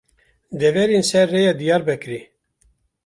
Deverên 0.59 1.01
Ser 1.09 1.27
Rêya 1.33 1.53
Diyarbekirê 1.59 2.21